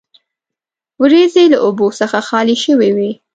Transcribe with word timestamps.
وریځې 1.01 1.43
له 1.53 1.57
اوبو 1.65 1.87
څخه 1.99 2.17
خالي 2.27 2.55
شوې 2.63 2.89
وې. 2.95 3.11